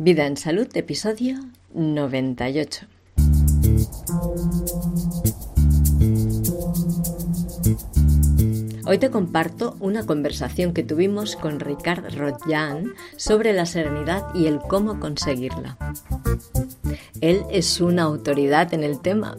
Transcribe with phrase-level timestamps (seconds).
[0.00, 1.40] Vida en Salud, episodio
[1.74, 2.86] 98.
[8.86, 14.60] Hoy te comparto una conversación que tuvimos con Ricard Rodjan sobre la serenidad y el
[14.60, 15.76] cómo conseguirla.
[17.20, 19.36] Él es una autoridad en el tema.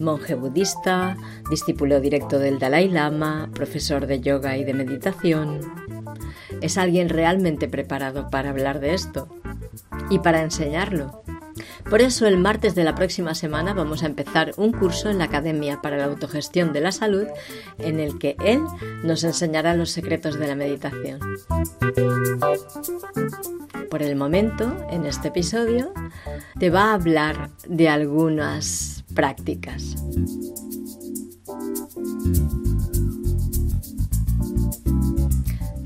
[0.00, 1.16] Monje budista,
[1.48, 5.60] discípulo directo del Dalai Lama, profesor de yoga y de meditación.
[6.60, 9.28] Es alguien realmente preparado para hablar de esto
[10.10, 11.22] y para enseñarlo.
[11.88, 15.24] Por eso el martes de la próxima semana vamos a empezar un curso en la
[15.24, 17.26] Academia para la Autogestión de la Salud
[17.78, 18.60] en el que él
[19.02, 21.20] nos enseñará los secretos de la meditación.
[23.90, 25.92] Por el momento, en este episodio,
[26.58, 29.96] te va a hablar de algunas prácticas.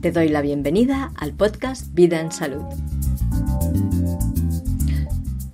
[0.01, 2.65] Te doy la bienvenida al podcast Vida en Salud.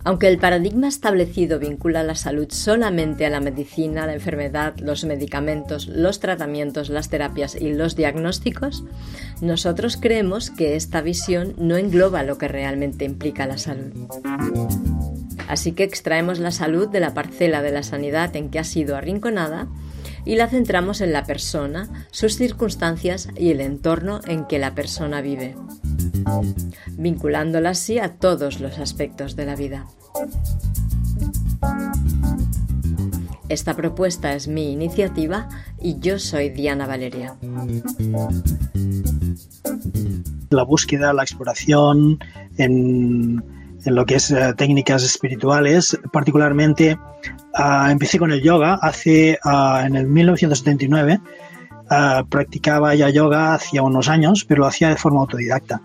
[0.07, 5.89] Aunque el paradigma establecido vincula la salud solamente a la medicina, la enfermedad, los medicamentos,
[5.89, 8.85] los tratamientos, las terapias y los diagnósticos,
[9.41, 13.93] nosotros creemos que esta visión no engloba lo que realmente implica la salud.
[15.49, 18.97] Así que extraemos la salud de la parcela de la sanidad en que ha sido
[18.97, 19.69] arrinconada
[20.27, 25.23] y la centramos en la persona, sus circunstancias y el entorno en que la persona
[25.23, 25.55] vive
[26.93, 29.87] vinculándola así a todos los aspectos de la vida.
[33.49, 35.49] Esta propuesta es mi iniciativa
[35.81, 37.37] y yo soy Diana Valeria.
[40.51, 42.19] La búsqueda, la exploración
[42.57, 43.45] en,
[43.85, 46.99] lo que es eh, técnicas espirituales, particularmente
[47.55, 51.21] ah, empecé con el yoga hace ah, en el 1979
[51.91, 55.83] Ah, practicaba ya yoga hacía unos años, pero lo hacía de forma autodidacta.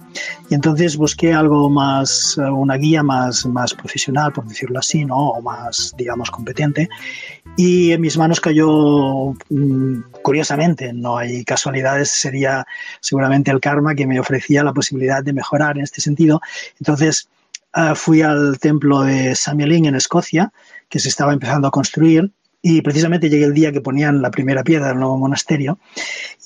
[0.50, 5.18] Y entonces busqué algo más, eh, una guía más, más profesional, por decirlo así, ¿no?
[5.18, 6.88] o más, digamos, competente.
[7.58, 12.66] Y en mis manos cayó, mm, curiosamente, no hay casualidades, sería
[13.02, 16.40] seguramente el karma que me ofrecía la posibilidad de mejorar en este sentido.
[16.80, 17.28] Entonces,
[17.74, 20.54] ah, fui al templo de Sameling en Escocia,
[20.88, 22.32] que se estaba empezando a construir,
[22.62, 25.80] y precisamente llegué el día que ponían la primera piedra del nuevo monasterio.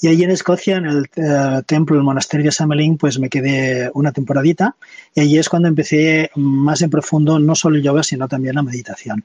[0.02, 3.90] Y allí en Escocia, en el eh, templo del monasterio de Samelín, pues me quedé
[3.94, 4.76] una temporadita.
[5.16, 8.64] Y allí es cuando empecé más en profundo no solo el yoga, sino también la
[8.64, 9.24] meditación.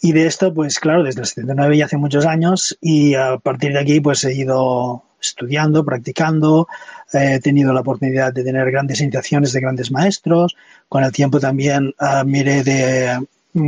[0.00, 2.76] Y de esto, pues claro, desde el 79 y hace muchos años.
[2.80, 6.68] Y a partir de aquí, pues he ido estudiando, practicando.
[7.12, 10.56] He tenido la oportunidad de tener grandes iniciaciones de grandes maestros.
[10.88, 13.18] Con el tiempo también uh, miré de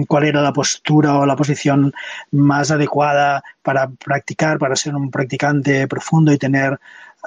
[0.06, 1.92] cuál era la postura o la posición
[2.30, 6.78] más adecuada para practicar, para ser un practicante profundo y tener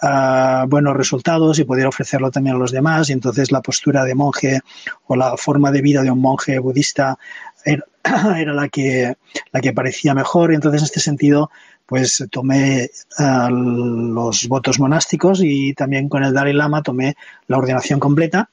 [0.02, 3.10] ah, buenos resultados y poder ofrecerlo también a los demás.
[3.10, 4.60] Y entonces la postura de monje
[5.06, 7.18] o la forma de vida de un monje budista
[7.64, 7.84] era,
[8.54, 9.16] la, que,
[9.52, 10.52] la que parecía mejor.
[10.52, 11.52] Y entonces en este sentido
[11.86, 17.16] pues tomé ah, los votos monásticos y también con el Dalai Lama tomé
[17.48, 18.50] la ordenación completa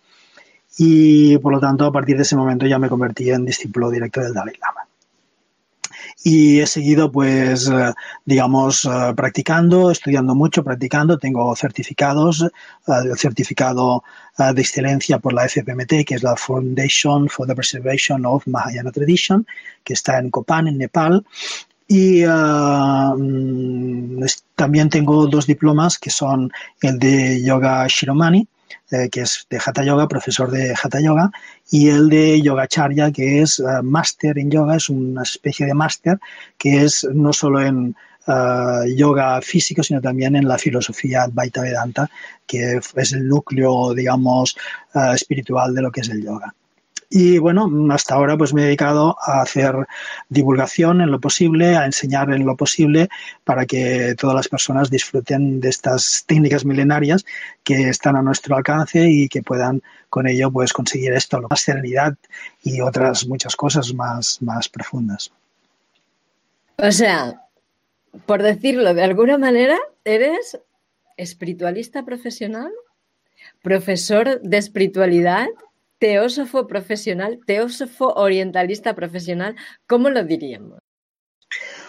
[0.79, 4.21] y por lo tanto a partir de ese momento ya me convertí en discípulo directo
[4.21, 4.85] del Dalai Lama.
[6.27, 7.93] Y he seguido, pues, eh,
[8.25, 11.19] digamos, eh, practicando, estudiando mucho, practicando.
[11.19, 14.03] Tengo certificados, eh, el certificado
[14.39, 19.47] de excelencia por la FPMT, que es la Foundation for the Preservation of Mahayana Tradition,
[19.85, 21.25] que está en Kopan, en Nepal.
[21.87, 24.25] Y mm,
[24.57, 28.49] también tengo dos diplomas que son el de Yoga Shiromani,
[28.91, 31.31] eh, que es de Hatha Yoga, profesor de Hatha Yoga,
[31.71, 36.19] y el de Yogacharya, que es uh, máster en yoga, es una especie de máster
[36.59, 37.97] que es no solo en
[38.27, 42.09] eh, yoga físico, sino también en la filosofía Advaita Vedanta,
[42.47, 44.57] que es el núcleo, digamos,
[45.15, 46.55] espiritual de lo que es el yoga.
[47.17, 49.87] Y bueno, hasta ahora pues me he dedicado a hacer
[50.31, 53.09] divulgación en lo posible, a enseñar en lo posible
[53.45, 57.25] para que todas las personas disfruten de estas técnicas milenarias
[57.63, 59.81] que están a nuestro alcance y que puedan
[60.11, 62.17] con ello pues conseguir esto, más serenidad
[62.65, 65.31] y otras muchas cosas más, más profundas.
[66.79, 67.43] O sea,
[68.27, 70.59] por decirlo de alguna manera, eres
[71.17, 72.73] espiritualista profesional,
[73.63, 75.47] profesor de espiritualidad
[75.99, 79.57] teósofo profesional, teósofo orientalista profesional,
[79.87, 80.79] ¿cómo lo diríamos?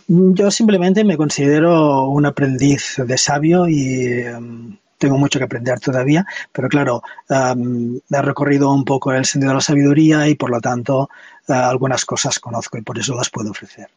[0.08, 6.26] Yo simplemente me considero un aprendiz de sabio y em, tengo mucho que aprender todavía,
[6.52, 10.62] pero claro, em, he recorrido un poco el sentido de la sabiduría y por lo
[10.62, 11.10] tanto
[11.48, 13.90] eh, algunas cosas conozco y por eso las puedo ofrecer.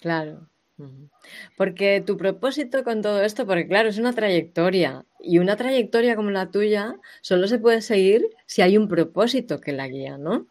[0.00, 0.51] Claro.
[1.56, 6.30] Porque tu propósito con todo esto, porque claro, es una trayectoria y una trayectoria como
[6.30, 10.46] la tuya solo se puede seguir si hay un propósito que la guía, ¿no?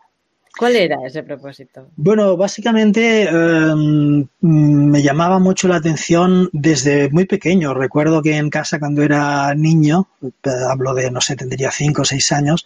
[0.58, 1.88] ¿Cuál era ese propósito?
[1.96, 7.74] Bueno, básicamente em, me llamaba mucho la atención desde muy pequeño.
[7.74, 12.06] Recuerdo que en casa cuando era niño, eh, hablo de, no sé, tendría cinco o
[12.06, 12.66] seis años,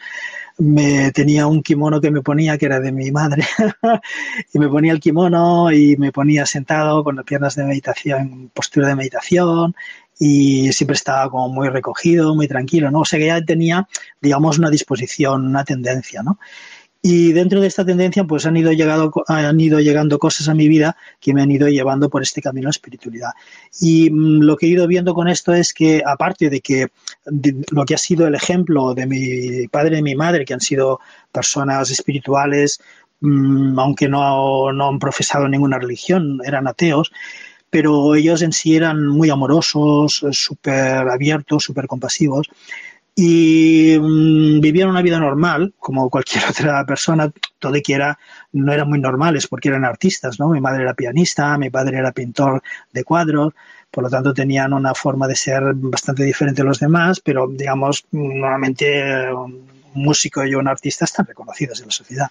[0.58, 3.44] me tenía un kimono que me ponía, que era de mi madre,
[4.54, 8.88] y me ponía el kimono y me ponía sentado con las piernas de meditación, postura
[8.88, 9.76] de meditación,
[10.18, 13.02] y siempre estaba como muy recogido, muy tranquilo, ¿no?
[13.02, 13.88] O sea que ya tenía,
[14.22, 16.40] digamos, una disposición, una tendencia, ¿no?
[17.08, 20.68] Y dentro de esta tendencia, pues han ido, llegado, han ido llegando cosas a mi
[20.68, 23.30] vida que me han ido llevando por este camino de espiritualidad.
[23.80, 26.88] Y mm, lo que he ido viendo con esto es que, aparte de que
[27.70, 31.00] lo que ha sido el ejemplo de mi padre y mi madre, que han sido
[31.32, 32.80] personas espirituales,
[33.20, 37.12] mm, aunque no, no han profesado ninguna religión, eran ateos,
[37.70, 42.50] pero ellos en sí eran muy amorosos, súper abiertos, súper compasivos
[43.16, 48.20] y mm, vivieron una vida normal, como cualquier otra persona, todo y que era,
[48.52, 50.50] no eran muy normales porque eran artistas, ¿no?
[50.50, 53.54] Mi madre era pianista, mi padre era pintor de cuadros,
[53.90, 58.06] por lo tanto tenían una forma de ser bastante diferente a los demás, pero digamos,
[58.12, 62.28] normalmente un músico y un artista están reconocidos en la sociedad,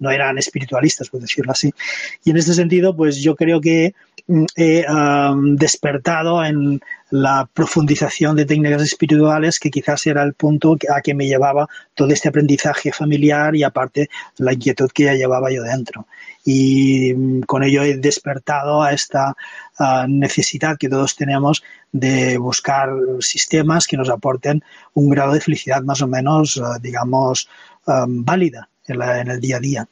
[0.00, 1.72] no eran espiritualistas, por decirlo así.
[2.24, 3.94] Y en este sentido, pues yo creo que
[4.26, 4.84] mm, he
[5.56, 6.80] despertado en
[7.10, 12.08] la profundización de técnicas espirituales, que quizás era el punto a que me llevaba todo
[12.12, 16.06] este aprendizaje familiar y aparte la inquietud que ya llevaba yo dentro.
[16.44, 19.34] Y mm, con ello he despertado a esta
[20.06, 24.62] necesidad que todos tenemos de buscar sistemas que nos aporten
[24.92, 27.48] un grado de felicidad más o menos, ah, digamos,
[27.86, 29.88] válida en el día a día.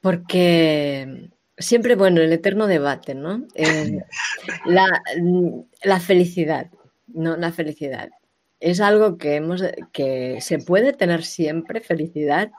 [0.00, 1.28] Porque
[1.60, 3.46] siempre, bueno, el eterno debate, ¿no?
[3.54, 4.02] Eh,
[4.66, 6.70] la, felicidad,
[7.06, 7.36] ¿no?
[7.36, 8.10] La felicidad.
[8.58, 9.62] Es algo que hemos,
[9.92, 12.50] que se puede tener siempre felicidad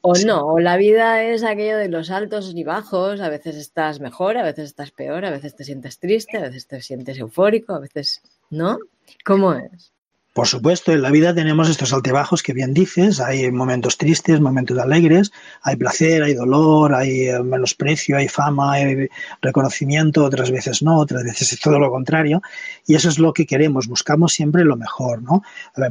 [0.00, 3.98] o no, o la vida es aquello de los altos y bajos, a veces estás
[3.98, 7.74] mejor, a veces estás peor, a veces te sientes triste, a veces te sientes eufórico,
[7.74, 8.78] a veces, ¿no?
[9.24, 9.95] ¿Cómo es?
[10.36, 14.76] Por supuesto, en la vida tenemos estos altibajos que bien dices, hay momentos tristes, momentos
[14.78, 19.08] alegres, hay placer, hay dolor, hay eh, menosprecio, hay fama, hay
[19.40, 22.42] reconocimiento, otras veces no, otras veces es todo lo contrario,
[22.86, 25.42] y eso es lo que queremos, buscamos siempre lo mejor, ¿no?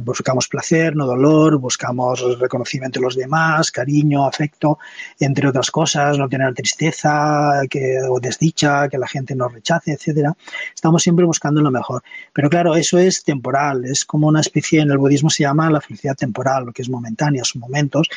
[0.02, 4.78] Buscamos placer, no dolor, buscamos reconocimiento de los demás, cariño, afecto,
[5.18, 10.36] entre otras cosas, no tener tristeza que, o desdicha, que la gente nos rechace, etcétera.
[10.72, 12.04] Estamos siempre buscando lo mejor.
[12.32, 16.16] Pero claro, eso es temporal, es como especie, en el budismo se llama la felicidad
[16.16, 18.08] temporal, lo que es momentánea, son momentos,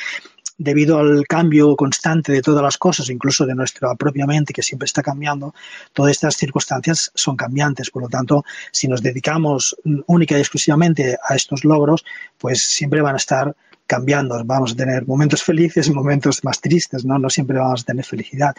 [0.60, 4.86] debido al cambio constante de todas las cosas, incluso de nuestra propia mente, que siempre
[4.86, 5.56] está cambiando,
[5.94, 7.90] todas estas circunstancias son cambiantes.
[7.90, 9.76] Por lo tanto, si nos dedicamos
[10.06, 12.04] única y exclusivamente a estos logros,
[12.38, 13.56] pues siempre van a estar
[13.88, 14.44] cambiando.
[14.46, 17.18] Vamos a tener momentos felices momentos más tristes, ¿no?
[17.18, 18.54] No siempre vamos a tener felicidad.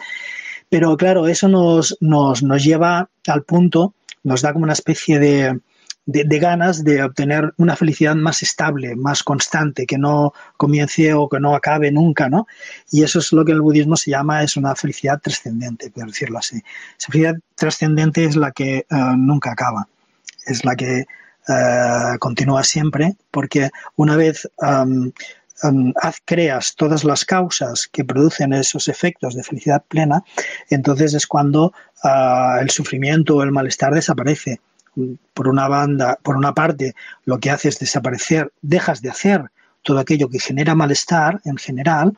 [0.69, 3.93] Pero claro, eso nos, nos, nos lleva al punto,
[4.23, 5.59] nos da como una especie de,
[6.05, 11.39] de, ganas de obtener una felicidad más estable, más constante, que no comience o que
[11.39, 12.47] no acabe nunca, ¿no?
[12.91, 16.39] Y eso es lo que el budismo se llama, es una felicidad trascendente, por decirlo
[16.39, 16.61] así.
[16.97, 18.85] Esa felicidad trascendente es la que eh,
[19.17, 19.87] nunca acaba,
[20.45, 21.05] es la que
[21.47, 24.49] eh, continúa siempre, porque una vez
[26.25, 30.23] creas todas las causas que producen esos efectos de felicidad plena,
[30.71, 31.71] entonces es cuando
[32.03, 34.59] ah, el sufrimiento o el malestar desaparece
[35.33, 36.93] por una banda, por una parte,
[37.25, 39.51] lo que hace es desaparecer, dejas de hacer
[39.83, 42.17] todo aquello que genera malestar en general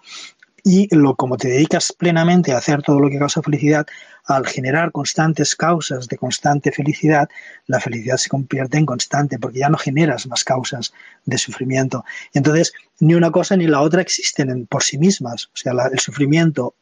[0.64, 3.86] y lo como te dedicas plenamente a hacer todo lo que causa felicidad,
[4.26, 7.28] al generar constantes causas de constante felicidad,
[7.68, 10.94] la felicidad se convierte en constante porque ya no generas más causas
[11.26, 12.06] de sufrimiento.
[12.34, 15.48] Entonces, ni una cosa ni la otra existen por sí mismas.
[15.48, 16.76] O sea, el sufrimiento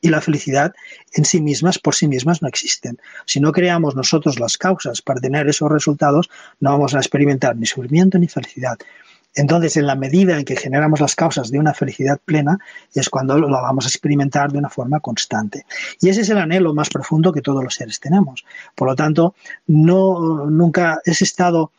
[0.00, 0.74] y la felicidad
[1.14, 2.98] en sí mismas, por sí mismas, no existen.
[3.24, 7.66] Si no creamos nosotros las causas para tener esos resultados, no vamos a experimentar ni
[7.66, 8.78] sufrimiento ni felicidad.
[9.34, 12.58] Entonces, en la medida en que generamos las causas de una felicidad plena,
[12.94, 15.66] es cuando lo vamos a experimentar de una forma constante.
[16.00, 18.46] Y ese es el anhelo más profundo que todos los seres tenemos.
[18.74, 19.34] Por lo tanto,
[19.66, 21.70] no, nunca ese estado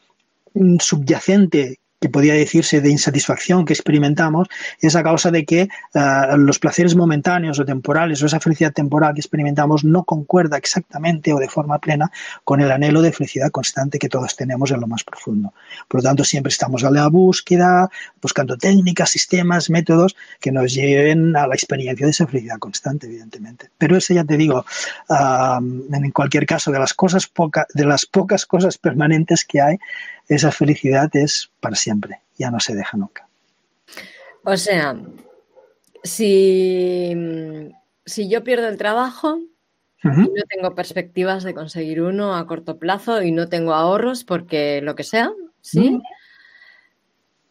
[0.80, 4.48] subyacente que podría decirse de insatisfacción que experimentamos
[4.80, 9.16] es a causa de que uh, los placeres momentáneos o temporales o esa felicidad temporal
[9.16, 12.12] que experimentamos no concuerda exactamente o de forma plena
[12.44, 15.54] con el anhelo de felicidad constante que todos tenemos en lo más profundo.
[15.88, 17.89] Por lo tanto, siempre estamos a la búsqueda,
[18.22, 23.72] buscando técnicas, sistemas, métodos que nos lleven a la experiencia de esa felicidad constante, evidentemente.
[23.77, 24.66] Pero eso ya te digo,
[25.10, 29.77] uh, en cualquier caso, de las cosas poca, de las pocas cosas permanentes que hay,
[30.27, 33.27] esa felicidad es para siempre, ya no se deja nunca.
[34.43, 34.96] O sea,
[36.03, 37.13] si,
[38.05, 40.25] si yo pierdo el trabajo uh -huh.
[40.25, 44.81] y no tengo perspectivas de conseguir uno a corto plazo y no tengo ahorros porque
[44.81, 45.31] lo que sea,
[45.62, 45.96] ¿sí?
[45.96, 46.03] Uh -huh.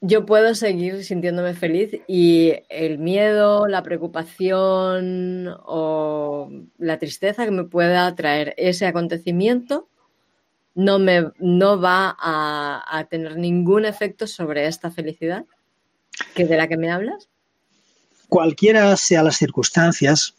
[0.02, 7.64] Yo puedo seguir sintiéndome feliz y el miedo, la preocupación o la tristeza que me
[7.64, 9.88] pueda traer ese acontecimiento
[10.76, 15.44] no, me, no va a, a, tener ningún efecto sobre esta felicidad
[16.34, 17.28] que de la que me hablas?
[18.28, 20.34] Cualquiera sea las circunstancias,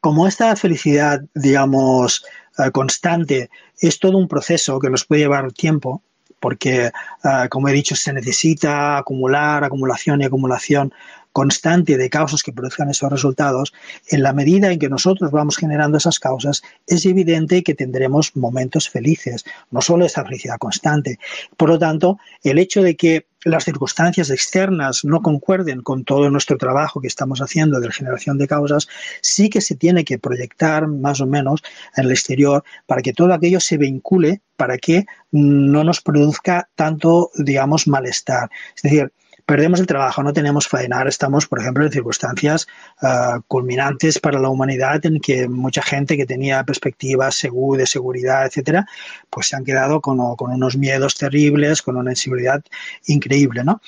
[0.00, 2.24] como esta felicidad, digamos,
[2.58, 3.50] uh, constante,
[3.80, 6.02] es todo un proceso que nos puede llevar tiempo,
[6.40, 6.90] porque,
[7.24, 10.92] uh, como he dicho, se necesita acumular, acumulación y acumulación
[11.34, 13.74] constante de causas que produzcan esos resultados,
[14.08, 18.88] en la medida en que nosotros vamos generando esas causas, es evidente que tendremos momentos
[18.88, 21.18] felices, no solo esa felicidad constante.
[21.56, 26.56] Por lo tanto, el hecho de que las circunstancias externas no concuerden con todo nuestro
[26.56, 28.86] trabajo que estamos haciendo de generación de causas,
[29.20, 31.64] sí que se tiene que proyectar más o menos
[31.96, 37.32] en el exterior para que todo aquello se vincule, para que no nos produzca tanto,
[37.36, 38.50] digamos, malestar.
[38.76, 39.12] Es decir,
[39.46, 42.66] perdemos el trabajo, no tenemos faenar, estamos, por ejemplo, en circunstancias
[43.02, 48.86] uh, culminantes para la humanidad en que mucha gente que tenía perspectivas de seguridad, etcétera,
[49.30, 52.62] pues se han quedado con, unos miedos terribles, con una inseguridad
[53.06, 53.80] increíble, ¿no?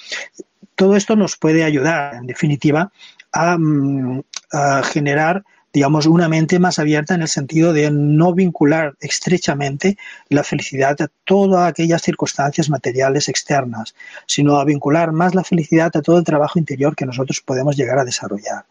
[0.75, 2.93] Todo esto nos puede ayudar, en definitiva,
[3.33, 4.23] a, mm,
[4.53, 5.43] a generar
[5.77, 9.99] digamos, una mente más abierta en el sentido de no vincular estrechamente
[10.31, 13.95] la felicidad a todas aquellas circunstancias materiales externas,
[14.27, 17.99] sino a vincular más la felicidad a todo el trabajo interior que nosotros podemos llegar
[17.99, 18.65] a desarrollar.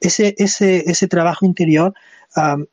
[0.00, 1.94] Ese, ese, ese trabajo interior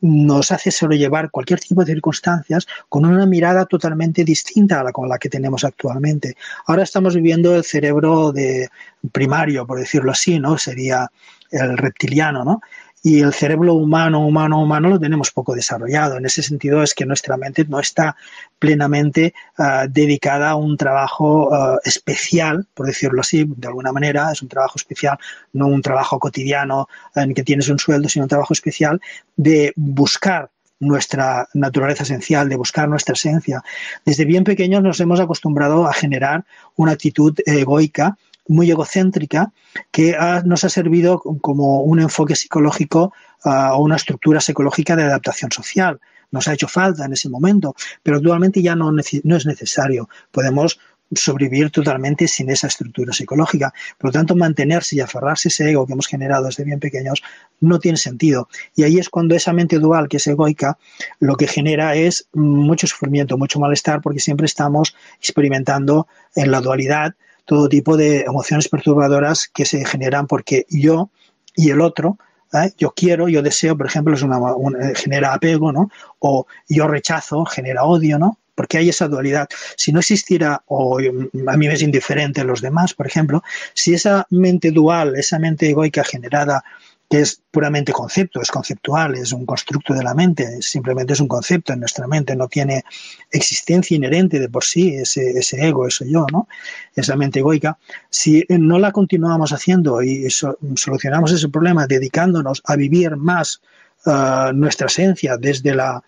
[0.01, 5.07] nos hace sobrellevar cualquier tipo de circunstancias con una mirada totalmente distinta a la con
[5.07, 6.35] la que tenemos actualmente.
[6.65, 8.69] Ahora estamos viviendo el cerebro de
[9.11, 10.57] primario, por decirlo así, ¿no?
[10.57, 11.11] Sería
[11.51, 12.61] el reptiliano, ¿no?
[13.01, 16.17] Y el cerebro humano, humano, humano lo tenemos poco desarrollado.
[16.17, 18.15] En ese sentido es que nuestra mente no está
[18.57, 24.41] plenamente uh, dedicada a un trabajo uh, especial, por decirlo así, de alguna manera, es
[24.41, 25.17] un trabajo especial,
[25.53, 28.99] no un trabajo cotidiano en que tienes un sueldo, sino un trabajo especial
[29.37, 33.63] de buscar nuestra naturaleza esencial, de buscar nuestra esencia.
[34.05, 38.17] Desde bien pequeños nos hemos acostumbrado a generar una actitud egoica
[38.49, 39.53] muy egocéntrica
[39.91, 43.13] que nos ha servido como un enfoque psicológico
[43.45, 46.01] uh, o una estructura psicológica de adaptación social.
[46.31, 50.09] Nos ha hecho falta en ese momento, pero actualmente ya no, no es necesario.
[50.31, 50.79] Podemos
[51.11, 53.73] sobrevivir totalmente sin esa estructura psicológica.
[53.97, 57.23] Por lo tanto, mantenerse y aferrarse a ese ego que hemos generado desde bien pequeños
[57.61, 58.47] no tiene sentido.
[58.75, 60.77] Y ahí es cuando esa mente dual, que es egoica,
[61.19, 67.15] lo que genera es mucho sufrimiento, mucho malestar, porque siempre estamos experimentando en la dualidad
[67.49, 71.09] todo tipo de emociones perturbadoras que se generan porque yo
[71.55, 72.19] y el otro,
[72.53, 72.71] ¿eh?
[72.77, 75.89] yo quiero, yo deseo, por ejemplo, es una, una, genera apego, ¿no?
[76.19, 78.37] O yo rechazo, genera odio, ¿no?
[78.53, 79.49] Porque hay esa dualidad.
[79.75, 83.41] Si no existiera, o a mí me es indiferente los demás, por ejemplo,
[83.73, 86.63] si esa mente dual, esa mente egoica generada
[87.09, 91.27] que es puramente concepto, es conceptual, es un constructo de la mente, simplemente es un
[91.27, 92.83] concepto en nuestra mente, no tiene
[93.31, 96.47] existencia inherente de por sí, ese, ego, ese yo, ¿no?
[96.95, 97.79] esa mente egoica.
[98.11, 103.59] Si no la continuamos haciendo y so, solucionamos ese problema dedicándonos a vivir más
[104.05, 106.03] uh, nuestra esencia desde la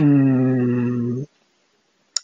[0.00, 1.26] um,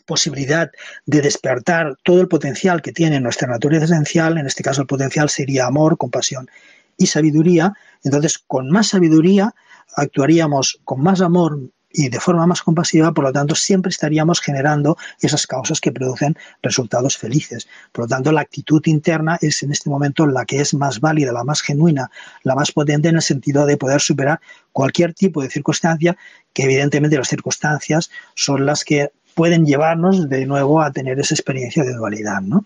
[0.06, 0.70] posibilidad
[1.04, 5.28] de despertar todo el potencial que tiene nuestra naturaleza esencial, en este caso el potencial
[5.28, 6.48] sería amor, compasión
[6.96, 9.54] y sabiduría, entonces con más sabiduría
[9.96, 11.58] actuaríamos con más amor
[11.94, 16.36] y de forma más compasiva, por lo tanto siempre estaríamos generando esas causas que producen
[16.60, 17.68] resultados felices.
[17.92, 21.32] Por lo tanto, la actitud interna es en este momento la que es más válida,
[21.32, 22.10] la más genuina,
[22.42, 24.40] la más potente en el sentido de poder superar
[24.72, 26.16] cualquier tipo de circunstancia,
[26.52, 31.84] que evidentemente las circunstancias son las que pueden llevarnos de nuevo a tener esa experiencia
[31.84, 32.64] de dualidad, ¿no?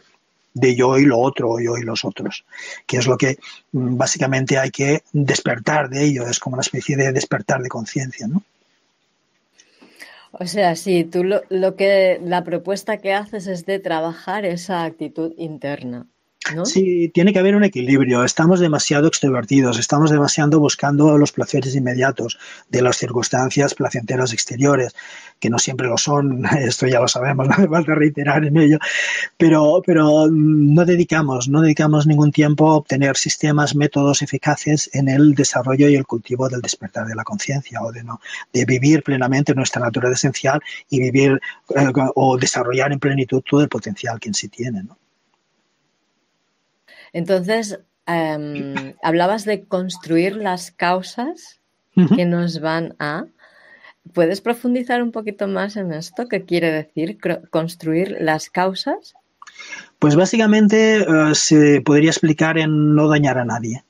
[0.54, 2.44] De yo y lo otro, yo y los otros,
[2.86, 3.38] que es lo que
[3.72, 8.42] básicamente hay que despertar de ello, es como una especie de despertar de conciencia, ¿no?
[10.32, 14.84] O sea, sí, tú lo, lo que la propuesta que haces es de trabajar esa
[14.84, 16.06] actitud interna.
[16.64, 18.24] Sí, tiene que haber un equilibrio.
[18.24, 22.38] Estamos demasiado extrovertidos, estamos demasiado buscando los placeres inmediatos
[22.68, 24.94] de las circunstancias placenteras exteriores,
[25.38, 28.78] que no siempre lo son, esto ya lo sabemos, no hace falta reiterar en ello,
[29.36, 35.34] pero, pero no dedicamos, no dedicamos ningún tiempo a obtener sistemas, métodos eficaces en el
[35.34, 38.20] desarrollo y el cultivo del despertar de la conciencia o de, no,
[38.52, 41.40] de vivir plenamente nuestra naturaleza esencial y vivir
[41.76, 44.82] eh, o desarrollar en plenitud todo el potencial que en sí tiene.
[44.82, 44.96] ¿no?
[47.12, 51.60] Entonces, em, hablabas de construir las causas
[52.14, 53.26] que nos van a...
[54.14, 56.28] ¿Puedes profundizar un poquito más en esto?
[56.28, 57.18] ¿Qué quiere decir
[57.50, 59.14] construir las causas?
[59.98, 63.84] Pues básicamente eh, se podría explicar en no dañar a nadie.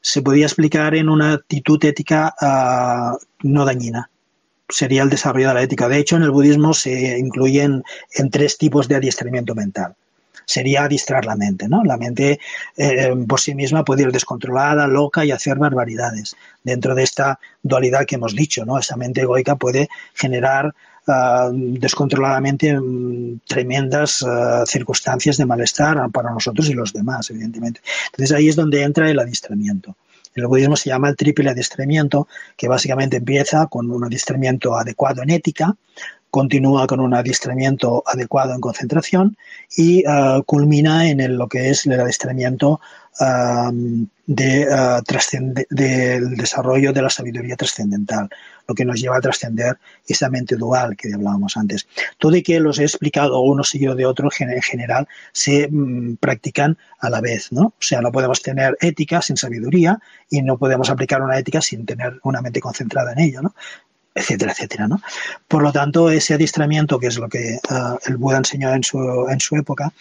[0.00, 4.10] Se podría explicar en una actitud ética eh, no dañina.
[4.68, 5.88] Sería el desarrollo de la ética.
[5.88, 7.84] De hecho, en el budismo se incluyen
[8.14, 9.94] en tres tipos de adiestramiento mental
[10.50, 11.84] sería distraer la mente, ¿no?
[11.84, 12.40] La mente
[12.76, 16.34] eh, por sí misma puede ir descontrolada, loca y hacer barbaridades.
[16.64, 18.76] Dentro de esta dualidad que hemos dicho, ¿no?
[18.76, 20.74] Esa mente egoica puede generar
[21.06, 27.80] ah, descontroladamente mm, tremendas ah, circunstancias de malestar para nosotros y los demás, evidentemente.
[28.06, 29.94] Entonces ahí es donde entra el adiestramiento.
[30.34, 32.26] El budismo se llama el triple adiestramiento,
[32.56, 35.76] que básicamente empieza con un adiestramiento adecuado en ética,
[36.30, 39.36] continúa con un adiestramiento adecuado en concentración
[39.76, 42.80] y uh, culmina en lo que es el adiestramiento
[43.20, 44.66] um, de,
[45.70, 48.28] del desarrollo de la sabiduría trascendental,
[48.68, 51.88] lo que nos lleva a trascender esa mente dual que hablábamos antes.
[52.16, 56.78] Todo y que los he explicado uno seguido de otro, en general se um, practican
[57.00, 57.62] a la vez, ¿no?
[57.62, 59.98] O sea, no podemos tener ética sin sabiduría
[60.30, 63.54] y no podemos aplicar una ética sin tener una mente concentrada en ello, ¿no?
[64.14, 64.88] Etcétera, etcétera.
[64.88, 65.00] ¿no?
[65.46, 68.98] Por lo tanto, ese adiestramiento, que es lo que uh, el Buda enseñó en su,
[69.28, 69.92] en su época,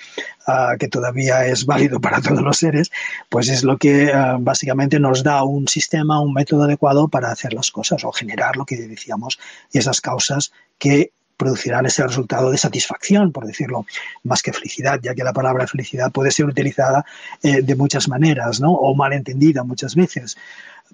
[0.48, 2.92] uh, que todavía es válido para todos los seres,
[3.30, 7.54] pues es lo que uh, básicamente nos da un sistema, un método adecuado para hacer
[7.54, 9.40] las cosas o generar lo que decíamos,
[9.72, 13.86] esas causas que producirán ese resultado de satisfacción, por decirlo,
[14.24, 17.06] más que felicidad, ya que la palabra felicidad puede ser utilizada
[17.42, 18.74] eh, de muchas maneras, ¿no?
[18.74, 20.36] O malentendida muchas veces.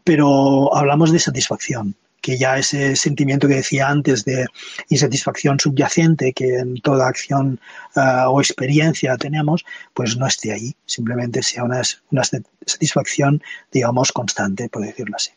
[0.04, 1.96] Pero hablamos de satisfacción
[2.26, 4.48] que ya ese sentimiento que decía antes de
[4.90, 7.60] insatisfacción subyacente que en toda acción
[7.96, 9.64] uh, o experiencia tenemos,
[9.94, 15.30] pues no esté ahí, simplemente sea una, una satisfacción, digamos, constante, por decirlo así.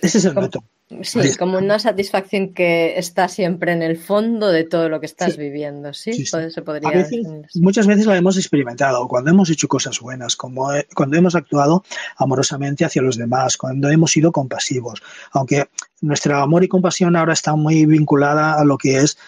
[0.00, 0.64] Ese es el método.
[1.02, 5.36] Sí, como una satisfacción que está siempre en el fondo de todo lo que estás
[5.36, 6.26] viviendo, ¿sí?
[6.26, 7.06] Se podría
[7.54, 11.84] muchas veces lo hemos experimentado, cuando hemos hecho cosas buenas, como cuando hemos actuado
[12.16, 15.02] amorosamente hacia los demás, cuando hemos sido compasivos,
[15.32, 15.68] aunque
[16.00, 19.18] nuestro amor y compasión ahora está muy vinculada a lo que es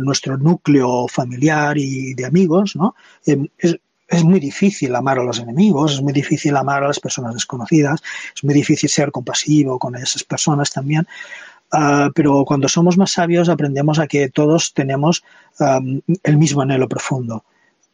[0.00, 2.94] nuestro núcleo familiar y de amigos, ¿no?
[3.24, 3.48] Em,
[4.08, 8.02] es muy difícil amar a los enemigos, es muy difícil amar a las personas desconocidas,
[8.34, 11.06] es muy difícil ser compasivo con esas personas también.
[11.72, 15.24] Uh, pero cuando somos más sabios aprendemos a que todos tenemos
[15.58, 17.44] um, el mismo anhelo profundo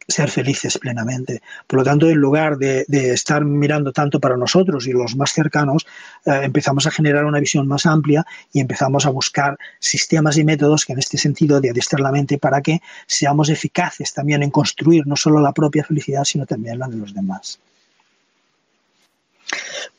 [0.07, 1.41] ser felices plenamente.
[1.67, 5.85] Por lo tanto, en lugar de, estar mirando tanto para nosotros y los más cercanos,
[6.25, 10.85] eh, empezamos a generar una visión más amplia y empezamos a buscar sistemas y métodos
[10.85, 15.07] que en este sentido de adiestrar la mente para que seamos eficaces también en construir
[15.07, 17.59] no solo la propia felicidad, sino también la de los demás.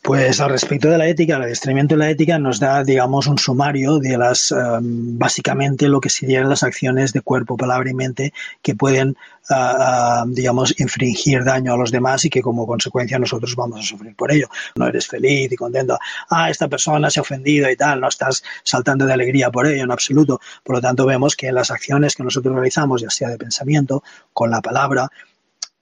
[0.05, 3.39] Pues al respecto de la ética, el adiestramiento de la ética nos da, digamos, un
[3.39, 8.35] sumario de las, em, básicamente lo que serían las acciones de cuerpo, palabra y mente
[8.61, 9.17] que pueden,
[9.49, 14.15] ah, digamos, infringir daño a los demás y que como consecuencia nosotros vamos a sufrir
[14.15, 14.49] por ello.
[14.77, 18.43] No eres feliz y contento, ah, esta persona se ha ofendido y tal, no estás
[18.63, 20.39] saltando de alegría por ello en absoluto.
[20.63, 24.03] Por lo tanto, vemos que las acciones que nosotros realizamos, ya sea de pensamiento,
[24.35, 25.11] con la palabra,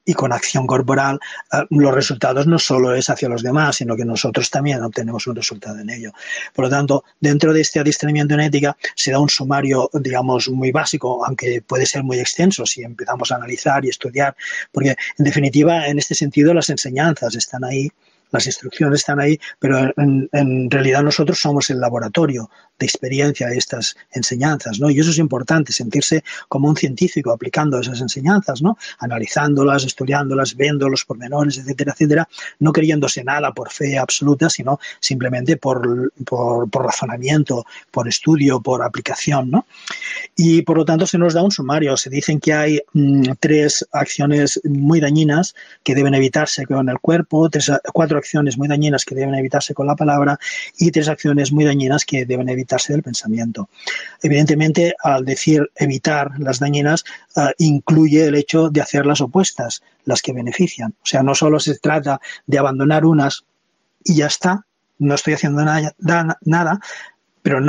[0.04, 1.20] y con acción corporal,
[1.52, 5.36] eh, los resultados no solo es hacia los demás, sino que nosotros también obtenemos un
[5.36, 6.12] resultado en ello.
[6.54, 10.72] Por lo tanto, dentro de este adiestramiento en ética se da un sumario, digamos, muy
[10.72, 14.36] básico, aunque puede ser muy extenso si empezamos a analizar y estudiar,
[14.70, 17.90] porque en definitiva, en este sentido, las enseñanzas están ahí
[18.32, 22.50] las instrucciones están ahí, pero en, realidad nosotros somos el laboratorio
[22.82, 24.90] de experiencia de estas enseñanzas, ¿no?
[24.90, 28.76] Y eso es importante, sentirse como un científico aplicando esas enseñanzas, ¿no?
[28.98, 35.56] Analizándolas, estudiándolas, viendo los pormenores, etcétera, etcétera, no creyéndose nada por fe absoluta, sino simplemente
[35.56, 39.66] por, por, razonamiento, por estudio, por aplicación, ¿no?
[40.36, 43.86] Y por lo tanto se nos da un sumario, se dicen que hay mm, tres
[43.92, 49.14] acciones muy dañinas que deben evitarse con el cuerpo, tres, cuatro acciones muy dañinas que
[49.14, 50.36] deben evitarse con la palabra
[50.78, 53.68] y tres acciones muy dañinas que deben evitarse del pensamiento.
[54.22, 57.04] Evidentemente, al decir evitar las dañinas,
[57.36, 60.94] uh, incluye el hecho de hacer las opuestas, las que benefician.
[61.02, 63.44] O sea, no solo se trata de abandonar unas
[64.04, 64.66] y ya está,
[64.98, 66.80] no estoy haciendo nada, nada
[67.42, 67.60] pero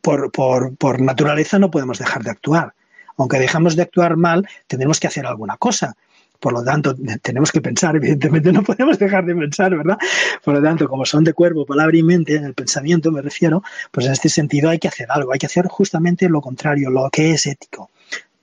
[0.00, 2.74] por, por, por naturaleza no podemos dejar de actuar.
[3.16, 5.96] Aunque dejamos de actuar mal, tendremos que hacer alguna cosa.
[6.40, 9.98] Por lo tanto, tenemos que pensar, evidentemente no podemos dejar de pensar, ¿verdad?
[10.44, 13.62] Por lo tanto, como son de cuerpo, palabra y mente, en el pensamiento me refiero,
[13.90, 17.08] pues en este sentido hay que hacer algo, hay que hacer justamente lo contrario, lo
[17.10, 17.90] que es ético.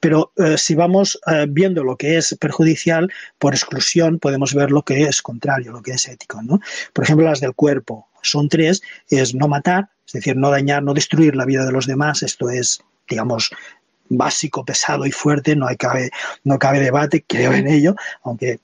[0.03, 4.81] Pero eh, si vamos eh, viendo lo que es perjudicial, por exclusión podemos ver lo
[4.81, 6.41] que es contrario, lo que es ético.
[6.43, 6.59] ¿no?
[6.91, 8.09] Por ejemplo, las del cuerpo.
[8.21, 11.87] Son tres, es no matar, es decir, no dañar, no destruir la vida de los
[11.87, 12.21] demás.
[12.21, 13.51] Esto es, digamos,
[14.09, 16.11] básico, pesado y fuerte, no, hay cabe,
[16.43, 18.59] no cabe debate, creo en ello, aunque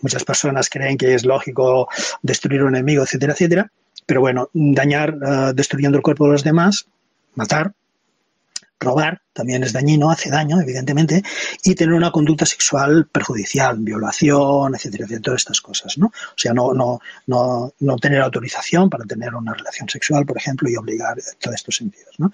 [0.00, 1.88] muchas personas creen que es lógico
[2.22, 3.70] destruir un enemigo, etcétera, etcétera.
[4.06, 6.86] Pero bueno, dañar uh, destruyendo el cuerpo de los demás,
[7.34, 7.72] matar,
[8.84, 11.22] robar también es dañino, hace daño, evidentemente,
[11.64, 16.06] y tener una conducta sexual perjudicial, violación, etcétera, etcétera, todas estas cosas, ¿no?
[16.06, 20.70] O sea, no, no, no, no tener autorización para tener una relación sexual, por ejemplo,
[20.70, 22.30] y obligar en todos estos sentidos, ¿no?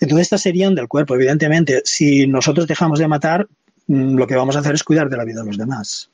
[0.00, 1.14] Entonces, estas serían del cuerpo.
[1.14, 3.46] Evidentemente, si nosotros dejamos de matar,
[3.86, 6.10] mm, lo que vamos a hacer es cuidar de la vida de los demás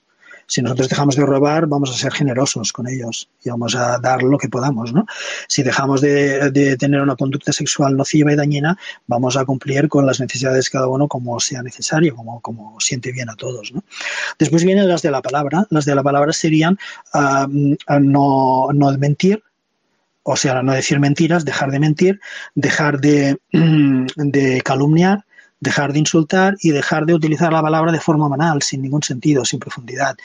[0.47, 4.23] si nosotros dejamos de robar, vamos a ser generosos con ellos y vamos a dar
[4.23, 5.07] lo que podamos, ¿no?
[5.49, 10.21] Si dejamos de, tener una conducta sexual nociva y dañina, vamos a cumplir con las
[10.21, 13.83] necesidades de cada uno como sea necesario, como, como siente bien a todos, ¿no?
[14.39, 15.67] Después vienen las de la palabra.
[15.71, 16.79] Las de la palabra serían
[17.15, 19.43] uh, no, no mentir,
[20.23, 22.21] o sea, no decir mentiras, dejar de mentir,
[22.55, 25.25] dejar de, de calumniar,
[25.61, 29.45] dejar de insultar y dejar de utilizar la palabra de forma banal, sin ningún sentido,
[29.45, 30.17] sin profundidad.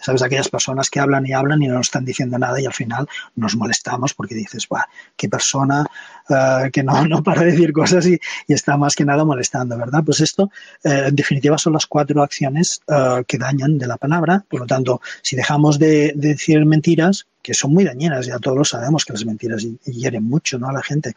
[0.00, 0.22] ¿Sabes?
[0.22, 3.08] Aquellas personas que hablan y hablan y no nos están diciendo nada y al final
[3.36, 4.84] nos molestamos porque dices, Buah,
[5.16, 5.84] qué persona
[6.28, 9.76] uh, que no, no para de decir cosas y, y, está más que nada molestando,
[9.76, 10.02] ¿verdad?
[10.04, 10.50] Pues esto,
[10.84, 14.44] eh, en definitiva, son las cuatro acciones uh, que dañan de la palabra.
[14.48, 18.58] Por lo tanto, si dejamos de, de decir mentiras, que son muy dañinas, ya todos
[18.58, 20.68] lo sabemos que las mentiras hieren mucho ¿no?
[20.68, 21.14] a la gente.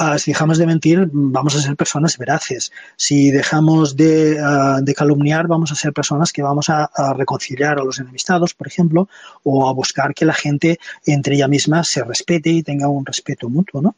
[0.00, 2.72] Uh, si dejamos de mentir, vamos a ser personas veraces.
[2.96, 7.78] Si dejamos de, uh, de calumniar, vamos a ser personas que vamos a, a, reconciliar
[7.78, 9.08] a los enemistados, por ejemplo,
[9.42, 13.48] o a buscar que la gente entre ella misma se respete y tenga un respeto
[13.48, 13.82] mutuo.
[13.82, 13.96] ¿no?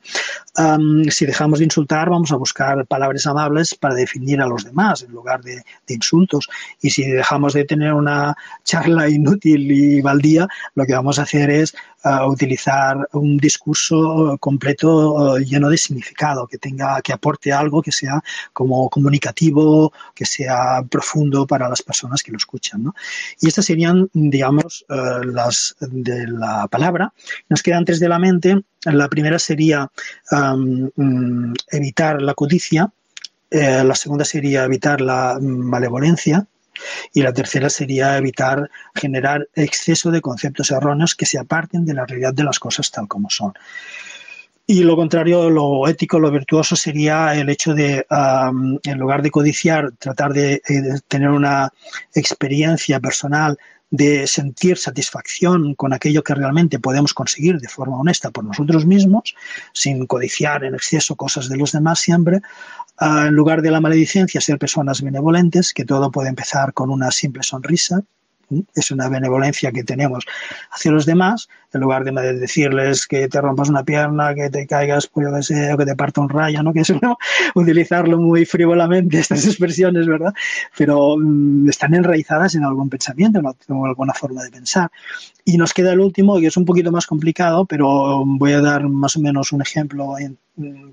[1.10, 5.12] Si dejamos de insultar, vamos a buscar palabras amables para definir a los demás en
[5.12, 6.48] lugar de, insultos.
[6.80, 11.50] Y si dejamos de tener una charla inútil y baldía, lo que vamos a hacer
[11.50, 17.82] es uh, utilizar un discurso completo uh, lleno de significado, que tenga, que aporte algo
[17.82, 22.82] que sea como comunicativo, que sea profundo para las personas que lo escuchan.
[22.82, 22.94] ¿no?
[23.40, 23.70] Y estas
[24.12, 27.12] digamos, uh, las de la palabra.
[27.48, 28.56] Nos quedan tres de la mente.
[28.84, 29.90] La primera sería
[30.30, 32.90] um, evitar la codicia.
[33.50, 36.46] Eh, la segunda sería evitar la malevolencia
[37.12, 42.04] y la tercera sería evitar generar exceso de conceptos erróneos que se aparten de la
[42.06, 43.54] realidad de las cosas tal como son.
[44.68, 49.92] Y lo contrario, lo ético, lo virtuoso sería el hecho de, en lugar de codiciar,
[49.96, 51.70] tratar de, de tener una
[52.12, 53.56] experiencia personal
[53.90, 59.34] de sentir satisfacción con aquello que realmente podemos conseguir de forma honesta por nosotros mismos,
[59.72, 62.40] sin codiciar en exceso cosas de los demás siempre,
[63.00, 67.10] uh, en lugar de la maledicencia, ser personas benevolentes, que todo puede empezar con una
[67.10, 68.02] simple sonrisa,
[68.74, 70.24] es una benevolencia que tenemos
[70.70, 75.06] hacia los demás, en lugar de decirles que te rompas una pierna, que te caigas,
[75.08, 76.72] pues o que te parta un rayo, ¿no?
[76.76, 77.16] Que es ¿no?
[77.54, 80.34] utilizarlo muy frívolamente, estas expresiones, ¿verdad?
[80.76, 83.46] Pero mmm, están enraizadas en algún pensamiento, en
[83.84, 84.90] alguna forma de pensar.
[85.44, 88.88] Y nos queda el último, que es un poquito más complicado, pero voy a dar
[88.88, 90.16] más o menos un ejemplo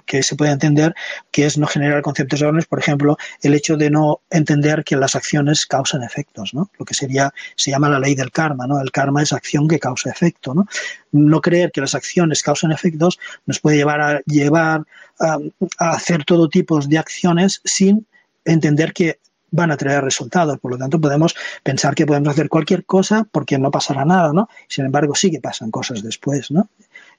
[0.06, 0.94] que se puede entender,
[1.32, 5.16] que es no generar conceptos erróneos, por ejemplo, el hecho de no entender que las
[5.16, 6.70] acciones causan efectos, ¿no?
[6.78, 8.80] Lo que sería, se llama la ley del karma, ¿no?
[8.82, 10.68] El karma es acción que causa efecto, ¿no?
[11.12, 14.84] No creer que las acciones causan efectos nos puede llevar a llevar
[15.20, 15.38] a,
[15.78, 18.06] a hacer todo tipo de acciones sin
[18.46, 19.20] entender que
[19.52, 20.60] van a traer resultados.
[20.60, 24.50] Por lo tanto, podemos pensar que podemos hacer cualquier cosa porque no pasará nada, ¿no?
[24.68, 26.70] Sin embargo, sí que pasan cosas después, ¿no?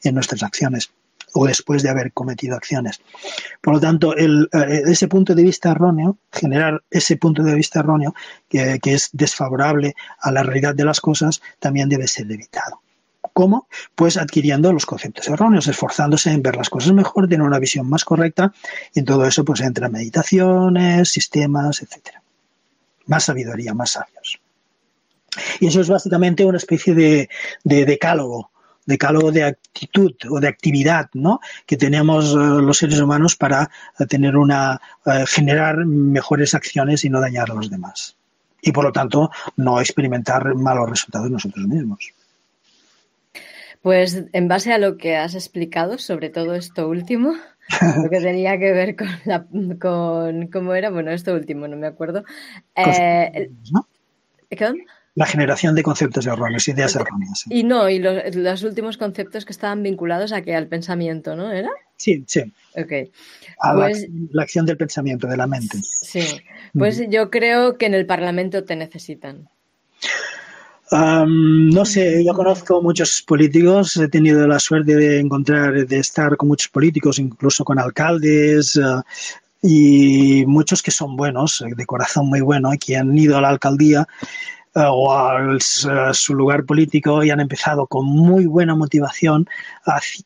[0.02, 0.90] En nuestras acciones
[1.35, 3.01] o después de haber cometido acciones.
[3.61, 4.47] Por lo tanto, eh,
[4.87, 8.14] ese punto de vista erróneo, generar ese punto de vista erróneo
[8.49, 12.81] que, es desfavorable a la realidad de las cosas, también debe ser evitado.
[13.33, 13.66] ¿Cómo?
[13.97, 18.05] Pues adquiriendo los conceptos erróneos, esforzándose en ver las cosas mejor, tener una visión más
[18.05, 18.53] correcta
[18.94, 22.23] y en todo eso pues entra meditaciones, sistemas, etcétera.
[23.07, 24.40] Más sabiduría, más sabios.
[25.59, 27.29] Y eso es básicamente una especie de
[27.64, 28.53] decálogo
[28.87, 31.40] decálogo de actitud o de actividad ¿no?
[31.66, 37.11] que tenemos eh, los seres humanos para eh, tener una eh, generar mejores acciones y
[37.11, 38.16] no dañar a los demás
[38.64, 42.12] y por lo tanto no experimentar malos resultados nosotros mismos.
[43.83, 47.35] Pues en base a lo que has explicado sobre todo esto último,
[48.03, 49.44] lo que tenía que ver con, la,
[49.79, 52.25] con cómo era, bueno, esto último, no me acuerdo.
[52.75, 53.87] Eh, ¿no?
[55.14, 57.44] La generación de conceptos erróneos, ideas erróneas.
[57.48, 61.53] Y no, y los, últimos conceptos que estaban vinculados a que al pensamiento, ¿no?
[61.53, 61.70] ¿Era?
[61.96, 62.40] Sí, sí.
[62.77, 63.11] Ok.
[63.61, 64.07] A la, pues
[64.38, 65.79] acción del pensamiento, de la mente.
[65.83, 66.40] Sí.
[66.77, 69.48] Pues yo creo que en el Parlamento te necesitan.
[70.90, 76.48] no sé, yo conozco muchos políticos, he tenido la suerte de encontrar, de estar con
[76.48, 79.00] muchos políticos, incluso con alcaldes, uh,
[79.62, 84.07] y muchos que son buenos, de corazón muy bueno, que han ido a la alcaldía
[84.07, 85.59] eh, o a,
[86.13, 89.49] su lugar político y han empezado con muy buena motivación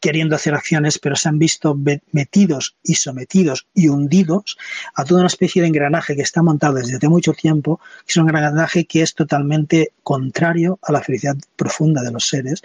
[0.00, 1.78] queriendo hacer acciones, pero se han visto
[2.12, 4.56] metidos y sometidos y hundidos
[4.94, 8.16] a toda una especie de engranaje que está montado desde hace mucho tiempo, que es
[8.16, 12.62] un engranaje que es totalmente contrario a la felicidad profunda de los seres.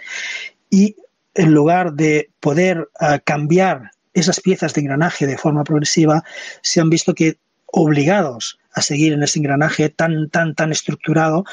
[0.70, 0.96] Y
[1.34, 6.22] en lugar de poder eh, cambiar esas piezas de engranaje de forma progresiva,
[6.62, 11.44] se han visto que obligados a seguir en ese engranaje tan, tan, tan estructurado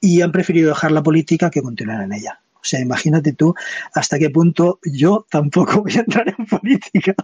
[0.00, 2.40] y han preferido dejar la política que continuar en ella.
[2.60, 3.54] O sea, imagínate tú
[3.94, 7.14] hasta qué punto yo tampoco voy a entrar en política.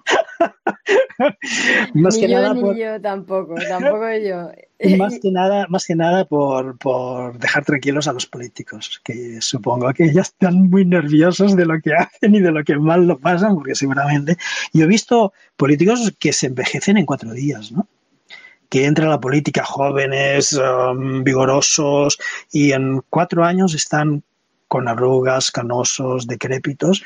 [1.95, 4.97] más ni que yo, nada ni yo tampoco, tampoco yo.
[4.97, 9.93] más que nada, más que nada por, por, dejar tranquilos a los políticos, que supongo
[9.93, 13.19] que ya están muy nerviosos de lo que hacen y de lo que mal lo
[13.19, 14.37] pasan, porque seguramente
[14.73, 17.89] yo he visto políticos que se envejecen en cuatro días, ¿no?
[18.75, 22.19] Que entran a la política jóvenes, um, vigorosos,
[22.51, 24.25] y en cuatro años están
[24.67, 27.05] con arrugas, canosos, decrépitos,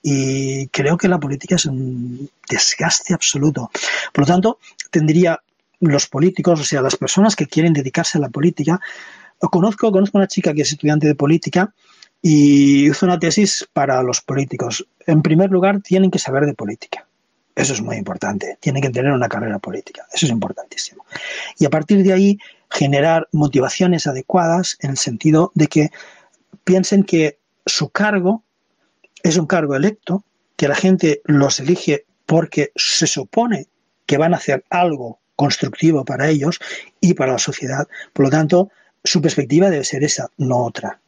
[0.00, 3.68] y creo que la política es un desgaste absoluto.
[4.12, 4.58] Por lo tanto,
[4.92, 5.40] tendría
[5.80, 8.80] los políticos, o sea, las personas que quieren dedicarse a la política,
[9.40, 11.74] conozco, conozco una chica que es estudiante de política
[12.22, 14.86] y hizo una tesis para los políticos.
[15.04, 17.07] En primer lugar, tienen que saber de política.
[17.58, 18.56] Eso es muy importante.
[18.60, 20.06] Tienen que tener una carrera política.
[20.12, 21.04] Eso es importantísimo.
[21.58, 22.38] Y a partir de ahí,
[22.70, 25.90] generar motivaciones adecuadas en el sentido de que
[26.62, 28.44] piensen que su cargo
[29.24, 33.66] es un cargo electo, que la gente los elige porque se supone
[34.06, 36.60] que van a hacer algo constructivo para ellos
[37.00, 37.88] y para la sociedad.
[38.12, 38.70] Por lo tanto,
[39.02, 41.00] su perspectiva debe ser esa, no otra.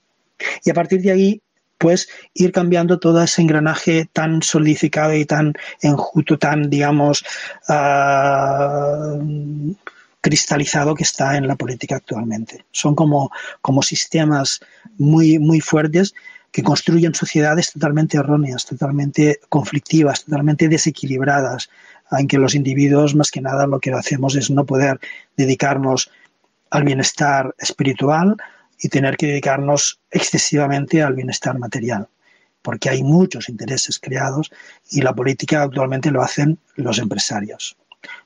[0.64, 1.42] Y a partir de ahí
[1.80, 7.24] pues ir cambiando todo ese engranaje tan solidificado y tan enjuto, tan, digamos,
[7.70, 9.74] uh,
[10.20, 12.66] cristalizado que está en la política actualmente.
[12.70, 13.30] Son como,
[13.62, 14.60] como sistemas
[14.98, 16.14] muy, muy fuertes
[16.52, 21.70] que construyen sociedades totalmente erróneas, totalmente conflictivas, totalmente desequilibradas,
[22.10, 25.00] en que los individuos, más que nada, lo que hacemos es no poder
[25.34, 26.10] dedicarnos
[26.70, 28.36] al bienestar espiritual,
[28.80, 32.08] y tener que dedicarnos excesivamente al bienestar material,
[32.62, 34.50] porque hay muchos intereses creados
[34.90, 37.76] y la política actualmente lo hacen los empresarios,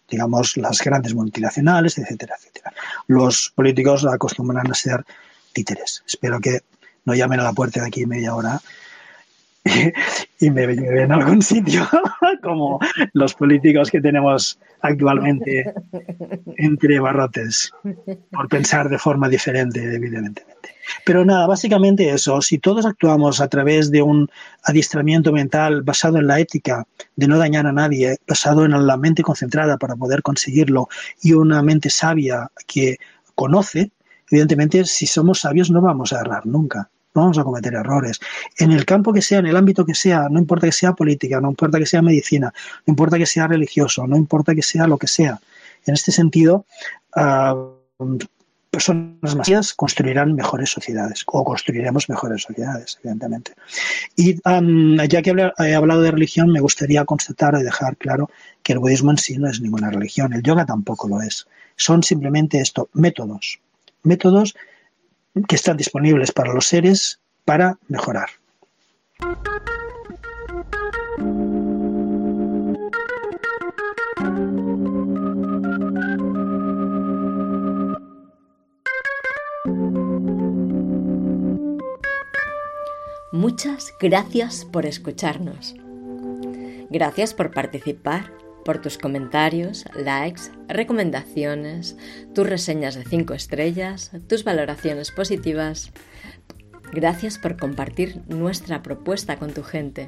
[0.08, 2.72] digamos las grandes multinacionales, etcétera, etcétera.
[3.06, 5.04] Los políticos acostumbran a ser
[5.52, 6.02] títeres.
[6.06, 6.60] Espero que
[7.04, 8.60] no llamen a la puerta de aquí media hora
[10.40, 11.88] y me lleven a algún sitio,
[12.42, 12.78] como
[13.12, 15.72] los políticos que tenemos actualmente
[16.58, 17.72] entre barrotes,
[18.30, 20.44] por pensar de forma diferente, evidentemente.
[21.06, 24.28] Pero nada, básicamente eso, si todos actuamos a través de un
[24.64, 29.22] adiestramiento mental basado en la ética, de no dañar a nadie, basado en la mente
[29.22, 30.88] concentrada para poder conseguirlo
[31.22, 32.98] y una mente sabia que
[33.34, 33.92] conoce,
[34.30, 38.20] evidentemente si somos sabios no vamos a errar nunca vamos a cometer errores.
[38.58, 41.40] En el campo que sea, en el ámbito que sea, no importa que sea política,
[41.40, 42.52] no importa que sea medicina,
[42.86, 45.40] no importa que sea religioso, no importa que sea lo que sea.
[45.86, 46.66] En este sentido,
[47.16, 48.18] uh,
[48.74, 53.52] personas masivas construirán mejores sociedades o construiremos mejores sociedades, evidentemente.
[54.16, 58.30] Y ya que he hablado de religión, me gustaría constatar y dejar claro
[58.64, 61.46] que el budismo en sí no es ninguna religión, el yoga tampoco lo es.
[61.76, 63.60] Son simplemente esto, métodos,
[64.02, 64.56] métodos
[65.48, 68.30] que están disponibles para los seres para mejorar.
[83.32, 85.74] Muchas gracias por escucharnos.
[86.90, 91.96] Gracias por participar por tus comentarios, likes, recomendaciones,
[92.34, 95.92] tus reseñas de 5 estrellas, tus valoraciones positivas.
[96.92, 100.06] Gracias por compartir nuestra propuesta con tu gente,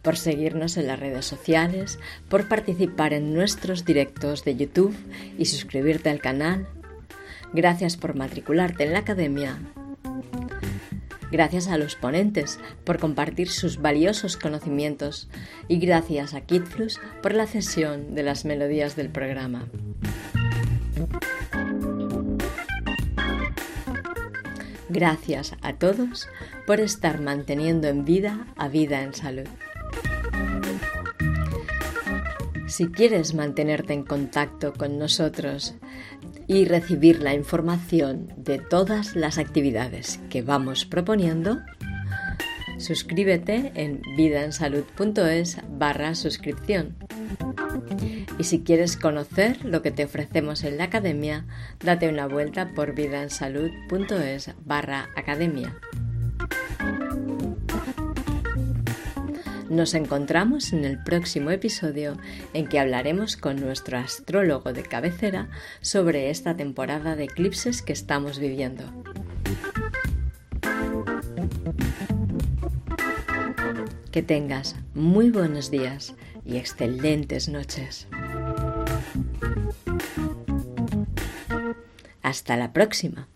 [0.00, 4.96] por seguirnos en las redes sociales, por participar en nuestros directos de YouTube
[5.38, 6.66] y suscribirte al canal.
[7.52, 9.58] Gracias por matricularte en la academia
[11.32, 15.30] Gracias a los ponentes por compartir sus valiosos conocimientos
[15.66, 19.66] y gracias a Kitflus por la cesión de las melodías del programa.
[24.90, 26.28] Gracias a todos
[26.66, 29.48] por estar manteniendo en vida a vida en salud.
[32.66, 35.76] Si quieres mantenerte en contacto con nosotros
[36.46, 41.60] y recibir la información de todas las actividades que vamos proponiendo,
[42.78, 46.96] suscríbete en vidaensalud.es barra suscripción.
[48.38, 51.46] Y si quieres conocer lo que te ofrecemos en la academia,
[51.84, 55.78] date una vuelta por vidaensalud.es barra academia.
[59.72, 62.18] Nos encontramos en el próximo episodio
[62.52, 65.48] en que hablaremos con nuestro astrólogo de cabecera
[65.80, 68.84] sobre esta temporada de eclipses que estamos viviendo.
[74.10, 78.08] Que tengas muy buenos días y excelentes noches.
[82.20, 83.26] Hasta la próxima.